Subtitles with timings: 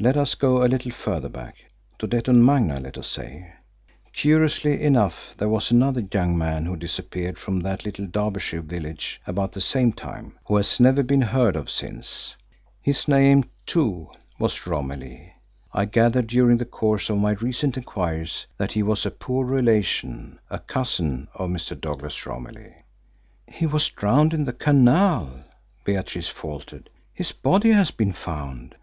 [0.00, 1.58] Let us go a little further back
[2.00, 3.52] to Detton Magna, let us say.
[4.12, 9.52] Curiously enough, there was another young man who disappeared from that little Derbyshire village about
[9.52, 12.34] the same time, who has never been heard of since.
[12.82, 15.32] His name, too, was Romilly.
[15.72, 20.40] I gathered, during the course of my recent enquiries, that he was a poor relation,
[20.50, 21.80] a cousin of Mr.
[21.80, 22.74] Douglas Romilly."
[23.46, 25.44] "He was drowned in the canal,"
[25.84, 26.90] Beatrice faltered.
[27.14, 28.74] "His body has been found."